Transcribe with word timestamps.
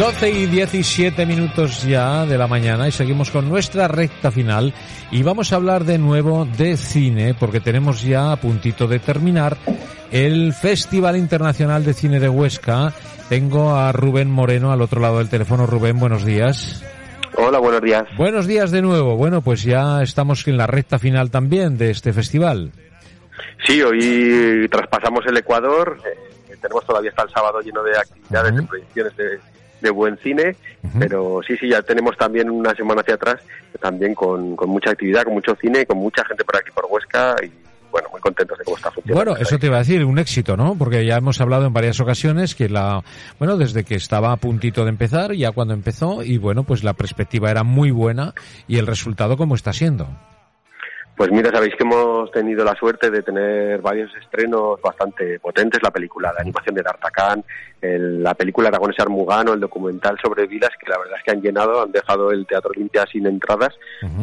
12 0.00 0.30
y 0.30 0.46
17 0.46 1.26
minutos 1.26 1.82
ya 1.82 2.24
de 2.24 2.38
la 2.38 2.46
mañana 2.46 2.88
y 2.88 2.90
seguimos 2.90 3.30
con 3.30 3.50
nuestra 3.50 3.86
recta 3.86 4.30
final 4.30 4.72
y 5.10 5.22
vamos 5.22 5.52
a 5.52 5.56
hablar 5.56 5.84
de 5.84 5.98
nuevo 5.98 6.46
de 6.46 6.78
cine 6.78 7.34
porque 7.38 7.60
tenemos 7.60 8.00
ya 8.00 8.32
a 8.32 8.36
puntito 8.36 8.88
de 8.88 8.98
terminar 8.98 9.58
el 10.10 10.54
Festival 10.54 11.18
Internacional 11.18 11.84
de 11.84 11.92
Cine 11.92 12.18
de 12.18 12.30
Huesca. 12.30 12.94
Tengo 13.28 13.74
a 13.74 13.92
Rubén 13.92 14.30
Moreno 14.30 14.72
al 14.72 14.80
otro 14.80 15.02
lado 15.02 15.18
del 15.18 15.28
teléfono. 15.28 15.66
Rubén, 15.66 16.00
buenos 16.00 16.24
días. 16.24 16.82
Hola, 17.36 17.58
buenos 17.58 17.82
días. 17.82 18.04
Buenos 18.16 18.46
días 18.46 18.70
de 18.70 18.80
nuevo. 18.80 19.18
Bueno, 19.18 19.42
pues 19.42 19.64
ya 19.64 20.00
estamos 20.00 20.48
en 20.48 20.56
la 20.56 20.66
recta 20.66 20.98
final 20.98 21.30
también 21.30 21.76
de 21.76 21.90
este 21.90 22.14
festival. 22.14 22.72
Sí, 23.66 23.82
hoy 23.82 24.66
traspasamos 24.70 25.26
el 25.26 25.36
Ecuador. 25.36 25.98
Eh, 26.06 26.56
tenemos 26.58 26.86
todavía 26.86 27.10
hasta 27.10 27.24
el 27.24 27.30
sábado 27.30 27.60
lleno 27.60 27.82
de 27.82 27.98
actividades, 27.98 28.56
de 28.56 28.62
proyecciones 28.62 29.16
de 29.18 29.59
de 29.80 29.90
buen 29.90 30.16
cine, 30.18 30.56
pero 30.98 31.40
sí, 31.46 31.56
sí, 31.56 31.68
ya 31.68 31.82
tenemos 31.82 32.16
también 32.16 32.50
una 32.50 32.74
semana 32.74 33.00
hacia 33.00 33.14
atrás, 33.14 33.40
también 33.80 34.14
con, 34.14 34.56
con 34.56 34.70
mucha 34.70 34.90
actividad, 34.90 35.24
con 35.24 35.34
mucho 35.34 35.54
cine, 35.60 35.86
con 35.86 35.98
mucha 35.98 36.24
gente 36.24 36.44
por 36.44 36.56
aquí 36.56 36.70
por 36.72 36.86
Huesca 36.90 37.34
y 37.42 37.50
bueno, 37.90 38.08
muy 38.10 38.20
contentos 38.20 38.56
de 38.58 38.64
cómo 38.64 38.76
está 38.76 38.90
funcionando. 38.90 39.32
Bueno, 39.32 39.40
eso 39.40 39.58
te 39.58 39.66
iba 39.66 39.76
a 39.76 39.80
decir, 39.80 40.04
un 40.04 40.18
éxito, 40.18 40.56
¿no? 40.56 40.76
Porque 40.76 41.04
ya 41.04 41.16
hemos 41.16 41.40
hablado 41.40 41.66
en 41.66 41.72
varias 41.72 42.00
ocasiones 42.00 42.54
que 42.54 42.68
la, 42.68 43.02
bueno, 43.38 43.56
desde 43.56 43.84
que 43.84 43.96
estaba 43.96 44.32
a 44.32 44.36
puntito 44.36 44.84
de 44.84 44.90
empezar, 44.90 45.32
ya 45.34 45.50
cuando 45.52 45.74
empezó, 45.74 46.22
y 46.22 46.38
bueno, 46.38 46.64
pues 46.64 46.84
la 46.84 46.94
perspectiva 46.94 47.50
era 47.50 47.64
muy 47.64 47.90
buena 47.90 48.34
y 48.68 48.78
el 48.78 48.86
resultado 48.86 49.36
cómo 49.36 49.54
está 49.54 49.72
siendo. 49.72 50.08
Pues 51.20 51.32
mira, 51.32 51.50
sabéis 51.50 51.74
que 51.76 51.82
hemos 51.82 52.30
tenido 52.30 52.64
la 52.64 52.74
suerte 52.74 53.10
de 53.10 53.20
tener 53.20 53.82
varios 53.82 54.10
estrenos 54.16 54.80
bastante 54.80 55.38
potentes, 55.38 55.82
la 55.82 55.90
película 55.90 56.32
de 56.32 56.40
animación 56.40 56.74
de 56.74 56.82
D'Artagnan, 56.82 57.44
la 58.22 58.32
película 58.32 58.68
Aragones 58.68 58.98
Armugano, 58.98 59.52
el 59.52 59.60
documental 59.60 60.16
sobre 60.24 60.46
vidas, 60.46 60.70
que 60.80 60.90
la 60.90 60.96
verdad 60.96 61.18
es 61.18 61.22
que 61.22 61.32
han 61.32 61.42
llenado, 61.42 61.82
han 61.82 61.92
dejado 61.92 62.30
el 62.30 62.46
Teatro 62.46 62.70
Olimpia 62.70 63.04
sin 63.04 63.26
entradas 63.26 63.74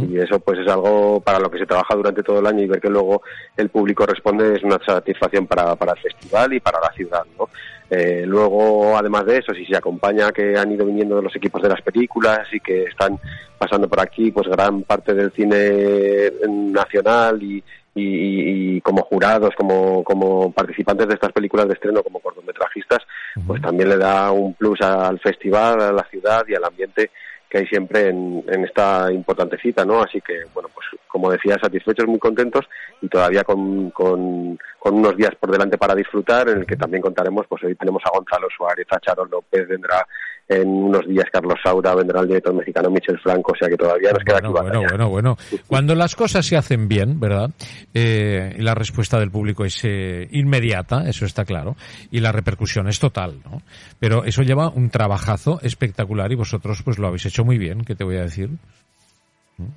y 0.09 0.17
eso 0.17 0.39
pues 0.39 0.58
es 0.58 0.67
algo 0.67 1.19
para 1.19 1.38
lo 1.38 1.52
que 1.52 1.59
se 1.59 1.67
trabaja 1.67 1.94
durante 1.94 2.23
todo 2.23 2.39
el 2.39 2.47
año 2.47 2.63
y 2.63 2.67
ver 2.67 2.81
que 2.81 2.89
luego 2.89 3.21
el 3.55 3.69
público 3.69 4.08
responde 4.08 4.55
es 4.55 4.64
una 4.64 4.80
satisfacción 4.83 5.45
para, 5.45 5.75
para 5.75 5.91
el 5.91 5.99
festival 5.99 6.53
y 6.53 6.59
para 6.59 6.80
la 6.80 6.91
ciudad, 6.93 7.21
¿no? 7.38 7.47
Eh, 7.89 8.23
luego, 8.25 8.97
además 8.97 9.25
de 9.25 9.38
eso, 9.38 9.53
si 9.53 9.66
se 9.66 9.77
acompaña 9.77 10.31
que 10.31 10.57
han 10.57 10.71
ido 10.71 10.85
viniendo 10.85 11.21
los 11.21 11.35
equipos 11.35 11.61
de 11.61 11.69
las 11.69 11.81
películas 11.81 12.47
y 12.52 12.59
que 12.59 12.83
están 12.83 13.17
pasando 13.57 13.88
por 13.88 14.02
aquí, 14.02 14.31
pues 14.31 14.47
gran 14.47 14.83
parte 14.83 15.13
del 15.13 15.31
cine 15.31 16.31
nacional 16.47 17.41
y, 17.41 17.63
y, 17.95 18.81
como 18.81 19.03
jurados, 19.03 19.55
como, 19.55 20.03
como 20.03 20.52
participantes 20.52 21.08
de 21.08 21.15
estas 21.15 21.31
películas 21.31 21.67
de 21.67 21.73
estreno, 21.73 22.03
como 22.03 22.19
cortometrajistas, 22.19 22.99
pues 23.45 23.61
también 23.61 23.89
le 23.89 23.97
da 23.97 24.31
un 24.31 24.53
plus 24.53 24.81
al 24.81 25.19
festival, 25.19 25.81
a 25.81 25.91
la 25.91 26.03
ciudad 26.03 26.45
y 26.47 26.55
al 26.55 26.65
ambiente 26.65 27.09
que 27.49 27.59
hay 27.59 27.67
siempre 27.67 28.09
en, 28.09 28.43
en, 28.47 28.65
esta 28.65 29.11
importante 29.11 29.57
cita, 29.57 29.85
¿no? 29.85 30.01
Así 30.01 30.19
que, 30.21 30.43
bueno, 30.53 30.69
pues 30.73 30.85
como 31.07 31.31
decía, 31.31 31.57
satisfechos, 31.61 32.07
muy 32.07 32.19
contentos 32.19 32.65
y 33.01 33.07
todavía 33.07 33.43
con, 33.43 33.89
con, 33.91 34.59
con, 34.79 34.95
unos 34.95 35.15
días 35.15 35.33
por 35.35 35.51
delante 35.51 35.77
para 35.77 35.95
disfrutar, 35.95 36.49
en 36.49 36.59
el 36.59 36.65
que 36.65 36.75
también 36.75 37.01
contaremos, 37.01 37.45
pues 37.47 37.63
hoy 37.63 37.75
tenemos 37.75 38.03
a 38.05 38.15
Gonzalo 38.15 38.47
Suárez, 38.55 38.87
a 38.91 38.99
Charo 38.99 39.25
López, 39.25 39.67
vendrá 39.67 40.05
en 40.47 40.67
unos 40.67 41.05
días 41.07 41.25
Carlos 41.31 41.55
Saura, 41.63 41.93
vendrá 41.95 42.21
el 42.21 42.27
director 42.27 42.53
mexicano 42.53 42.89
Michel 42.89 43.19
Franco, 43.19 43.51
o 43.51 43.55
sea 43.57 43.67
que 43.67 43.75
todavía 43.75 44.11
nos 44.11 44.23
queda 44.23 44.39
bueno, 44.49 44.61
Bueno, 44.61 44.81
bueno, 44.89 45.09
bueno. 45.09 45.37
Cuando 45.67 45.95
las 45.95 46.15
cosas 46.15 46.45
se 46.45 46.55
hacen 46.55 46.87
bien, 46.87 47.19
¿verdad? 47.19 47.49
Eh, 47.93 48.55
la 48.59 48.73
respuesta 48.73 49.19
del 49.19 49.31
público 49.31 49.65
es 49.65 49.83
eh, 49.83 50.27
inmediata, 50.31 51.03
eso 51.07 51.25
está 51.25 51.45
claro, 51.45 51.75
y 52.11 52.19
la 52.19 52.31
repercusión 52.31 52.87
es 52.87 52.99
total, 52.99 53.39
¿no? 53.43 53.61
Pero 53.99 54.23
eso 54.23 54.41
lleva 54.41 54.69
un 54.69 54.89
trabajazo 54.89 55.59
espectacular 55.61 56.31
y 56.31 56.36
vosotros 56.36 56.81
pues 56.83 56.97
lo 56.97 57.07
habéis 57.07 57.25
hecho 57.25 57.43
muy 57.43 57.57
bien, 57.57 57.83
¿qué 57.83 57.95
te 57.95 58.03
voy 58.03 58.17
a 58.17 58.23
decir? 58.23 58.49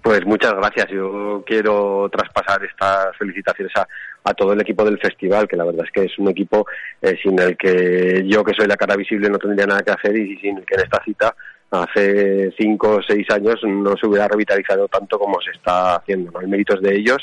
Pues 0.03 0.27
muchas 0.27 0.53
gracias. 0.53 0.89
Yo 0.91 1.43
quiero 1.47 2.09
traspasar 2.11 2.63
estas 2.65 3.17
felicitaciones 3.17 3.73
a, 3.77 3.89
a 4.25 4.35
todo 4.35 4.53
el 4.53 4.61
equipo 4.61 4.85
del 4.85 4.99
festival, 4.99 5.49
que 5.49 5.57
la 5.57 5.65
verdad 5.65 5.87
es 5.87 5.93
que 5.93 6.05
es 6.05 6.19
un 6.19 6.29
equipo 6.29 6.67
eh, 7.01 7.17
sin 7.23 7.39
el 7.39 7.57
que 7.57 8.23
yo, 8.27 8.45
que 8.45 8.55
soy 8.55 8.67
la 8.67 8.77
cara 8.77 8.97
visible, 8.97 9.31
no 9.31 9.39
tendría 9.39 9.67
nada 9.67 9.83
que 9.83 9.93
hacer 9.93 10.17
y 10.17 10.37
sin 10.39 10.59
el 10.59 10.65
que 10.65 10.75
en 10.75 10.81
esta 10.81 11.03
cita 11.05 11.35
hace 11.71 12.53
cinco 12.59 12.97
o 12.97 13.03
seis 13.03 13.27
años 13.31 13.61
no 13.65 13.97
se 13.97 14.07
hubiera 14.07 14.27
revitalizado 14.27 14.89
tanto 14.89 15.19
como 15.19 15.41
se 15.41 15.53
está 15.53 15.97
haciendo. 15.97 16.33
¿no? 16.33 16.41
El 16.41 16.49
mérito 16.49 16.75
es 16.75 16.83
de 16.83 16.97
ellos, 16.97 17.19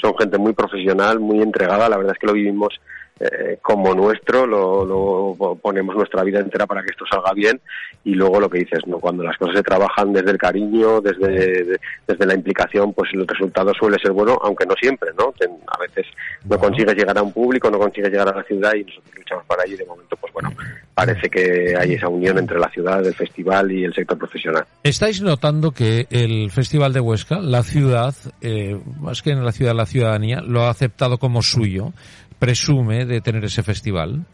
son 0.00 0.16
gente 0.18 0.38
muy 0.38 0.52
profesional, 0.52 1.20
muy 1.20 1.40
entregada, 1.40 1.88
la 1.88 1.96
verdad 1.96 2.14
es 2.14 2.18
que 2.18 2.26
lo 2.26 2.32
vivimos 2.32 2.80
eh, 3.20 3.58
como 3.62 3.94
nuestro, 3.94 4.46
lo, 4.46 5.56
ponemos 5.60 5.94
nuestra 5.94 6.24
vida 6.24 6.40
entera 6.40 6.66
para 6.66 6.82
que 6.82 6.90
esto 6.90 7.04
salga 7.08 7.32
bien 7.32 7.60
y 8.04 8.14
luego 8.14 8.40
lo 8.40 8.50
que 8.50 8.60
dices, 8.60 8.80
no 8.86 8.98
cuando 8.98 9.22
las 9.22 9.36
cosas 9.36 9.56
se 9.56 9.62
trabajan 9.62 10.12
desde 10.12 10.32
el 10.32 10.38
cariño, 10.38 11.00
desde, 11.00 11.78
desde 12.06 12.26
la 12.26 12.34
implicación, 12.34 12.92
pues 12.92 13.10
el 13.12 13.26
resultado 13.26 13.72
suele 13.74 13.98
ser 13.98 14.12
bueno, 14.12 14.38
aunque 14.42 14.66
no 14.66 14.74
siempre, 14.74 15.10
¿no? 15.16 15.32
A 15.68 15.78
veces 15.78 16.06
no 16.44 16.58
consigues 16.58 16.96
llegar 16.96 17.16
a 17.16 17.22
un 17.22 17.32
público, 17.32 17.70
no 17.70 17.78
consigues 17.78 18.10
llegar 18.10 18.28
a 18.28 18.36
la 18.36 18.42
ciudad 18.42 18.74
y 18.74 18.84
nosotros 18.84 19.14
luchamos 19.16 19.44
para 19.46 19.62
allí 19.62 19.76
de 19.76 19.86
momento, 19.86 20.16
pues 20.16 20.32
bueno, 20.32 20.50
parece 20.94 21.28
que 21.30 21.74
hay 21.78 21.94
esa 21.94 22.08
unión 22.08 22.38
entre 22.38 22.58
la 22.58 22.68
ciudad, 22.70 23.06
el 23.06 23.14
festival 23.14 23.70
y 23.70 23.84
el 23.84 23.94
sector 23.94 24.18
profesional. 24.18 24.64
¿Estáis 24.82 25.22
notando 25.22 25.70
que 25.70 26.06
el 26.10 26.50
Festival 26.50 26.92
de 26.92 27.00
Huesca, 27.00 27.38
la 27.40 27.62
ciudad, 27.62 28.14
eh, 28.40 28.78
más 29.00 29.22
que 29.22 29.30
en 29.30 29.44
la 29.44 29.52
ciudad, 29.52 29.74
la 29.74 29.86
ciudadanía, 29.86 30.40
lo 30.40 30.62
ha 30.62 30.70
aceptado 30.70 31.18
como 31.18 31.42
suyo? 31.42 31.92
Presume 32.42 33.04
de 33.04 33.20
tener 33.20 33.44
ese 33.44 33.62
festival? 33.62 34.26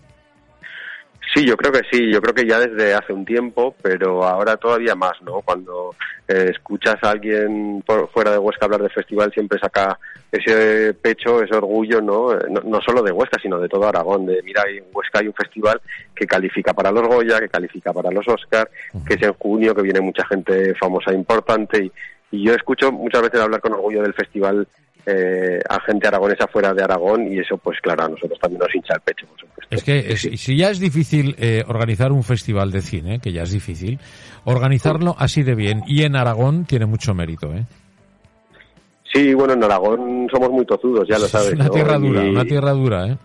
Sí, 1.34 1.44
yo 1.44 1.58
creo 1.58 1.70
que 1.70 1.82
sí, 1.92 2.10
yo 2.10 2.22
creo 2.22 2.34
que 2.34 2.48
ya 2.48 2.58
desde 2.58 2.94
hace 2.94 3.12
un 3.12 3.26
tiempo, 3.26 3.74
pero 3.82 4.24
ahora 4.24 4.56
todavía 4.56 4.94
más, 4.94 5.12
¿no? 5.20 5.42
Cuando 5.42 5.94
eh, 6.26 6.46
escuchas 6.50 6.96
a 7.02 7.10
alguien 7.10 7.82
por, 7.86 8.08
fuera 8.08 8.30
de 8.30 8.38
Huesca 8.38 8.64
hablar 8.64 8.80
de 8.80 8.88
festival, 8.88 9.30
siempre 9.30 9.58
saca 9.58 9.98
ese 10.32 10.94
pecho, 10.94 11.42
ese 11.42 11.54
orgullo, 11.54 12.00
¿no? 12.00 12.32
Eh, 12.32 12.38
¿no? 12.48 12.62
No, 12.62 12.80
solo 12.80 13.02
de 13.02 13.12
Huesca, 13.12 13.38
sino 13.42 13.58
de 13.58 13.68
todo 13.68 13.86
Aragón, 13.86 14.24
de 14.24 14.42
mira, 14.42 14.62
en 14.66 14.84
Huesca 14.90 15.18
hay 15.18 15.26
un 15.26 15.34
festival 15.34 15.78
que 16.14 16.26
califica 16.26 16.72
para 16.72 16.90
los 16.90 17.06
Goya, 17.06 17.38
que 17.40 17.50
califica 17.50 17.92
para 17.92 18.10
los 18.10 18.26
Oscar, 18.26 18.70
que 19.06 19.14
es 19.14 19.22
en 19.22 19.34
junio, 19.34 19.74
que 19.74 19.82
viene 19.82 20.00
mucha 20.00 20.24
gente 20.26 20.74
famosa 20.80 21.10
e 21.10 21.14
importante, 21.14 21.84
y, 21.84 21.92
y 22.30 22.46
yo 22.46 22.54
escucho 22.54 22.90
muchas 22.90 23.20
veces 23.20 23.40
hablar 23.42 23.60
con 23.60 23.74
orgullo 23.74 24.00
del 24.00 24.14
festival 24.14 24.66
eh, 25.08 25.60
a 25.68 25.80
gente 25.80 26.06
aragonesa 26.06 26.46
fuera 26.48 26.74
de 26.74 26.82
Aragón 26.82 27.32
y 27.32 27.38
eso 27.38 27.56
pues 27.56 27.78
claro 27.80 28.04
a 28.04 28.08
nosotros 28.08 28.38
también 28.38 28.60
nos 28.60 28.74
hincha 28.74 28.94
el 28.94 29.00
pecho 29.00 29.26
por 29.26 29.40
supuesto. 29.40 29.74
Es 29.74 29.82
que 29.82 30.16
si 30.16 30.56
ya 30.56 30.70
es 30.70 30.78
difícil 30.78 31.34
eh, 31.38 31.64
organizar 31.66 32.12
un 32.12 32.22
festival 32.22 32.70
de 32.70 32.82
cine, 32.82 33.18
que 33.18 33.32
ya 33.32 33.42
es 33.42 33.52
difícil, 33.52 33.98
organizarlo 34.44 35.14
así 35.18 35.42
de 35.42 35.54
bien 35.54 35.82
y 35.86 36.02
en 36.02 36.16
Aragón 36.16 36.64
tiene 36.64 36.86
mucho 36.86 37.14
mérito, 37.14 37.52
¿eh? 37.54 37.64
Sí, 39.12 39.32
bueno, 39.32 39.54
en 39.54 39.64
Aragón 39.64 40.28
somos 40.30 40.50
muy 40.50 40.66
tozudos, 40.66 41.08
ya 41.08 41.18
lo 41.18 41.26
sabes. 41.26 41.54
Una 41.54 41.70
tierra 41.70 41.96
dura, 41.98 42.20
una 42.20 42.44
tierra 42.44 42.72
dura, 42.72 43.06
¿eh? 43.08 43.16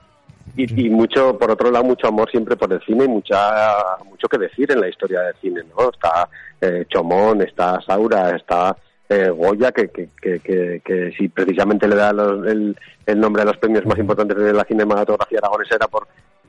Y, 0.55 0.85
y, 0.85 0.89
mucho, 0.89 1.37
por 1.37 1.51
otro 1.51 1.71
lado, 1.71 1.83
mucho 1.85 2.07
amor 2.07 2.29
siempre 2.29 2.55
por 2.55 2.71
el 2.71 2.81
cine 2.81 3.05
y 3.05 3.07
mucha, 3.07 3.75
mucho 4.05 4.27
que 4.27 4.37
decir 4.37 4.71
en 4.71 4.81
la 4.81 4.89
historia 4.89 5.21
del 5.21 5.35
cine, 5.41 5.61
¿no? 5.75 5.89
Está 5.89 6.29
eh, 6.61 6.85
Chomón, 6.89 7.41
está 7.41 7.81
Saura, 7.81 8.35
está 8.35 8.75
eh, 9.13 9.29
Goya, 9.29 9.71
que, 9.71 9.89
que, 9.89 10.09
que, 10.19 10.81
que, 10.83 11.11
si 11.17 11.27
precisamente 11.29 11.87
le 11.87 11.95
da 11.95 12.09
el, 12.09 12.75
el, 13.05 13.19
nombre 13.19 13.43
a 13.43 13.45
los 13.45 13.57
premios 13.57 13.85
más 13.85 13.99
importantes 13.99 14.37
de 14.37 14.53
la 14.53 14.63
cinematografía 14.63 15.39
aragonesa 15.39 15.75
era 15.75 15.87
por, 15.87 16.07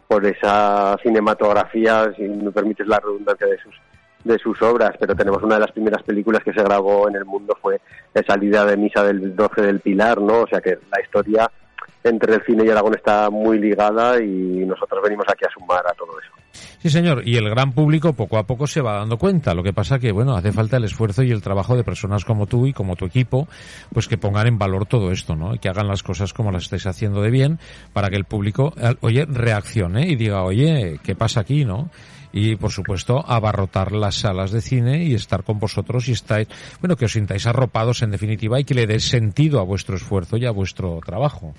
por 0.08 0.24
esa 0.24 0.96
cinematografía, 1.02 2.12
si 2.16 2.22
me 2.22 2.50
permites 2.50 2.86
la 2.86 3.00
redundancia 3.00 3.46
de 3.46 3.58
sus 3.58 3.74
de 4.24 4.38
sus 4.38 4.60
obras, 4.62 4.92
pero 4.98 5.14
tenemos 5.14 5.42
una 5.42 5.56
de 5.56 5.60
las 5.60 5.72
primeras 5.72 6.02
películas 6.02 6.42
que 6.42 6.54
se 6.54 6.62
grabó 6.62 7.08
en 7.08 7.16
el 7.16 7.26
mundo 7.26 7.58
fue 7.60 7.80
la 8.14 8.22
salida 8.22 8.64
de 8.64 8.78
misa 8.78 9.04
del 9.04 9.36
12 9.36 9.60
del 9.60 9.80
Pilar, 9.80 10.18
¿no? 10.18 10.40
O 10.40 10.46
sea 10.46 10.62
que 10.62 10.78
la 10.90 11.02
historia 11.02 11.50
entre 12.02 12.36
el 12.36 12.44
cine 12.44 12.64
y 12.64 12.70
Aragón 12.70 12.94
está 12.94 13.28
muy 13.28 13.58
ligada 13.58 14.22
y 14.22 14.64
nosotros 14.64 15.02
venimos 15.02 15.26
aquí 15.28 15.44
a 15.44 15.50
sumar 15.50 15.86
a 15.86 15.92
todo 15.92 16.18
eso. 16.18 16.43
Sí, 16.78 16.90
señor, 16.90 17.26
y 17.26 17.36
el 17.36 17.48
gran 17.48 17.72
público 17.72 18.12
poco 18.12 18.38
a 18.38 18.44
poco 18.44 18.66
se 18.66 18.80
va 18.80 18.98
dando 18.98 19.16
cuenta. 19.16 19.54
Lo 19.54 19.62
que 19.62 19.72
pasa 19.72 19.98
que, 19.98 20.12
bueno, 20.12 20.36
hace 20.36 20.52
falta 20.52 20.76
el 20.76 20.84
esfuerzo 20.84 21.22
y 21.22 21.30
el 21.30 21.42
trabajo 21.42 21.76
de 21.76 21.84
personas 21.84 22.24
como 22.24 22.46
tú 22.46 22.66
y 22.66 22.72
como 22.72 22.96
tu 22.96 23.06
equipo, 23.06 23.48
pues 23.92 24.08
que 24.08 24.18
pongan 24.18 24.46
en 24.46 24.58
valor 24.58 24.86
todo 24.86 25.10
esto, 25.10 25.34
¿no? 25.34 25.54
Y 25.54 25.58
que 25.58 25.68
hagan 25.68 25.88
las 25.88 26.02
cosas 26.02 26.32
como 26.32 26.52
las 26.52 26.64
estáis 26.64 26.86
haciendo 26.86 27.22
de 27.22 27.30
bien 27.30 27.58
para 27.92 28.10
que 28.10 28.16
el 28.16 28.24
público, 28.24 28.72
oye, 29.00 29.24
reaccione 29.26 30.08
y 30.08 30.16
diga, 30.16 30.42
oye, 30.42 31.00
¿qué 31.02 31.14
pasa 31.14 31.40
aquí, 31.40 31.64
no? 31.64 31.90
y 32.36 32.56
por 32.56 32.72
supuesto 32.72 33.24
abarrotar 33.24 33.92
las 33.92 34.16
salas 34.16 34.50
de 34.50 34.60
cine 34.60 35.04
y 35.04 35.14
estar 35.14 35.44
con 35.44 35.60
vosotros 35.60 36.08
y 36.08 36.12
estáis, 36.12 36.48
bueno, 36.80 36.96
que 36.96 37.04
os 37.04 37.12
sintáis 37.12 37.46
arropados 37.46 38.02
en 38.02 38.10
definitiva 38.10 38.58
y 38.58 38.64
que 38.64 38.74
le 38.74 38.86
dé 38.86 38.98
sentido 38.98 39.60
a 39.60 39.62
vuestro 39.62 39.94
esfuerzo 39.94 40.36
y 40.36 40.44
a 40.44 40.50
vuestro 40.50 40.98
trabajo. 41.06 41.54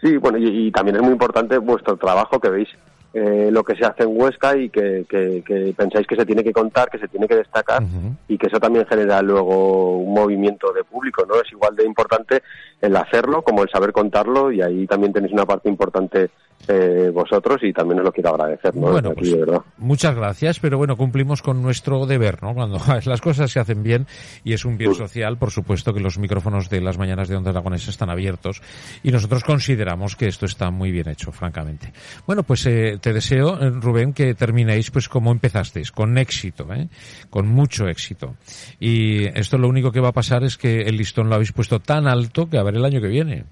Sí, 0.00 0.16
bueno, 0.16 0.38
y, 0.38 0.68
y 0.68 0.70
también 0.70 0.96
es 0.96 1.02
muy 1.02 1.12
importante 1.12 1.58
vuestro 1.58 1.98
trabajo 1.98 2.40
que 2.40 2.48
veis 2.48 2.68
eh, 3.14 3.48
lo 3.50 3.64
que 3.64 3.74
se 3.74 3.86
hace 3.86 4.02
en 4.02 4.10
Huesca 4.12 4.56
y 4.56 4.68
que, 4.68 5.06
que, 5.08 5.74
pensáis 5.76 6.06
que 6.06 6.16
se 6.16 6.26
tiene 6.26 6.44
que 6.44 6.52
contar, 6.52 6.90
que 6.90 6.98
se 6.98 7.08
tiene 7.08 7.26
que 7.26 7.36
destacar 7.36 7.82
y 8.28 8.36
que 8.36 8.48
eso 8.48 8.60
también 8.60 8.86
genera 8.86 9.22
luego 9.22 9.96
un 9.96 10.12
movimiento 10.12 10.72
de 10.72 10.84
público, 10.84 11.24
¿no? 11.26 11.36
Es 11.36 11.50
igual 11.50 11.74
de 11.74 11.84
importante 11.84 12.42
el 12.80 12.94
hacerlo 12.96 13.42
como 13.42 13.62
el 13.62 13.70
saber 13.70 13.92
contarlo 13.92 14.52
y 14.52 14.60
ahí 14.60 14.86
también 14.86 15.12
tenéis 15.12 15.32
una 15.32 15.46
parte 15.46 15.68
importante 15.68 16.30
eh, 16.66 17.10
vosotros 17.12 17.58
y 17.62 17.72
también 17.72 18.00
os 18.00 18.06
lo 18.06 18.12
quiero 18.12 18.30
agradecer, 18.30 18.74
¿no? 18.76 18.90
Bueno, 18.90 19.12
pues, 19.14 19.34
muchas 19.78 20.14
gracias, 20.14 20.58
pero 20.58 20.76
bueno, 20.76 20.96
cumplimos 20.96 21.40
con 21.40 21.62
nuestro 21.62 22.04
deber, 22.06 22.42
¿no? 22.42 22.54
Cuando 22.54 22.78
las 23.04 23.20
cosas 23.20 23.50
se 23.50 23.60
hacen 23.60 23.82
bien 23.82 24.06
y 24.44 24.52
es 24.52 24.64
un 24.64 24.76
bien 24.76 24.94
social, 24.94 25.38
por 25.38 25.50
supuesto 25.50 25.94
que 25.94 26.00
los 26.00 26.18
micrófonos 26.18 26.68
de 26.68 26.80
las 26.80 26.98
mañanas 26.98 27.28
de 27.28 27.36
Ondas 27.36 27.54
Aragones 27.54 27.88
están 27.88 28.10
abiertos 28.10 28.60
y 29.02 29.10
nosotros 29.10 29.44
consideramos 29.44 30.16
que 30.16 30.26
esto 30.26 30.46
está 30.46 30.70
muy 30.70 30.90
bien 30.90 31.08
hecho, 31.08 31.32
francamente. 31.32 31.92
Bueno, 32.26 32.42
pues 32.42 32.66
eh, 32.66 32.98
te 33.00 33.12
deseo, 33.12 33.58
eh, 33.60 33.70
Rubén, 33.70 34.12
que 34.12 34.34
terminéis 34.34 34.90
pues 34.90 35.08
como 35.08 35.32
empezasteis, 35.32 35.92
con 35.92 36.18
éxito, 36.18 36.72
¿eh? 36.72 36.88
Con 37.30 37.46
mucho 37.46 37.88
éxito. 37.88 38.34
Y 38.78 39.26
esto 39.38 39.58
lo 39.58 39.68
único 39.68 39.90
que 39.92 40.00
va 40.00 40.08
a 40.08 40.12
pasar 40.12 40.44
es 40.44 40.56
que 40.56 40.82
el 40.82 40.96
listón 40.96 41.28
lo 41.28 41.34
habéis 41.34 41.52
puesto 41.52 41.80
tan 41.80 42.06
alto 42.06 42.48
que 42.48 42.58
a 42.58 42.62
ver 42.62 42.76
el 42.76 42.84
año 42.84 43.00
que 43.00 43.08
viene. 43.08 43.44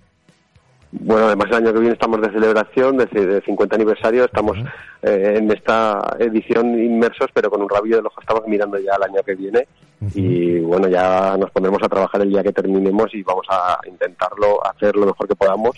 Bueno, 0.92 1.26
además 1.26 1.46
el 1.48 1.56
año 1.56 1.72
que 1.72 1.80
viene 1.80 1.94
estamos 1.94 2.20
de 2.20 2.30
celebración, 2.30 2.96
de, 2.96 3.42
50 3.44 3.74
aniversario, 3.74 4.24
estamos 4.24 4.56
eh, 5.02 5.34
en 5.36 5.50
esta 5.50 6.16
edición 6.18 6.78
inmersos, 6.78 7.28
pero 7.34 7.50
con 7.50 7.62
un 7.62 7.68
rabillo 7.68 7.96
del 7.96 8.06
ojo 8.06 8.20
estamos 8.20 8.44
mirando 8.46 8.78
ya 8.78 8.92
el 8.96 9.02
año 9.02 9.22
que 9.24 9.34
viene 9.34 9.66
y 10.14 10.60
bueno, 10.60 10.88
ya 10.88 11.36
nos 11.38 11.50
pondremos 11.50 11.82
a 11.82 11.88
trabajar 11.88 12.20
el 12.20 12.28
día 12.28 12.42
que 12.42 12.52
terminemos 12.52 13.06
y 13.14 13.22
vamos 13.22 13.46
a 13.48 13.78
intentarlo 13.88 14.64
hacer 14.66 14.94
lo 14.94 15.06
mejor 15.06 15.26
que 15.26 15.34
podamos 15.34 15.76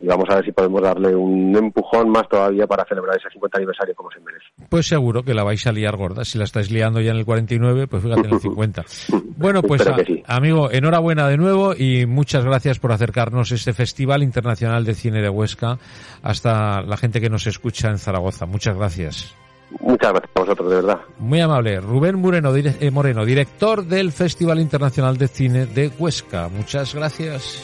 y 0.00 0.06
vamos 0.06 0.28
a 0.30 0.36
ver 0.36 0.44
si 0.44 0.52
podemos 0.52 0.82
darle 0.82 1.14
un 1.14 1.56
empujón 1.56 2.10
más 2.10 2.28
todavía 2.28 2.66
para 2.66 2.84
celebrar 2.84 3.16
ese 3.16 3.30
50 3.30 3.58
aniversario 3.58 3.94
como 3.94 4.10
se 4.10 4.20
merece. 4.20 4.46
Pues 4.68 4.86
seguro 4.86 5.22
que 5.22 5.34
la 5.34 5.44
vais 5.44 5.64
a 5.66 5.72
liar 5.72 5.96
gorda. 5.96 6.24
Si 6.24 6.38
la 6.38 6.44
estáis 6.44 6.70
liando 6.72 7.00
ya 7.00 7.12
en 7.12 7.18
el 7.18 7.24
49, 7.24 7.86
pues 7.86 8.02
fíjate 8.02 8.26
en 8.26 8.34
el 8.34 8.40
50. 8.40 8.84
Bueno, 9.34 9.60
pues 9.62 9.82
amigo, 10.26 10.70
enhorabuena 10.70 11.26
de 11.26 11.36
nuevo 11.36 11.74
y 11.76 12.06
muchas 12.06 12.44
gracias 12.44 12.78
por 12.78 12.92
acercarnos 12.92 13.50
a 13.50 13.54
este 13.56 13.72
Festival 13.72 14.22
Internacional 14.22 14.41
de 14.42 14.94
Cine 14.94 15.22
de 15.22 15.28
Huesca 15.28 15.78
hasta 16.22 16.82
la 16.82 16.96
gente 16.96 17.20
que 17.20 17.30
nos 17.30 17.46
escucha 17.46 17.88
en 17.88 17.98
Zaragoza. 17.98 18.46
Muchas 18.46 18.76
gracias. 18.76 19.34
Muchas 19.80 20.12
gracias 20.12 20.30
a 20.34 20.40
vosotros, 20.40 20.68
de 20.68 20.76
verdad. 20.76 21.00
Muy 21.18 21.40
amable. 21.40 21.80
Rubén 21.80 22.18
Moreno, 22.18 22.54
eh, 22.54 22.90
Moreno, 22.90 23.24
director 23.24 23.84
del 23.84 24.12
Festival 24.12 24.60
Internacional 24.60 25.16
de 25.16 25.28
Cine 25.28 25.66
de 25.66 25.90
Huesca. 25.98 26.48
Muchas 26.48 26.94
gracias. 26.94 27.62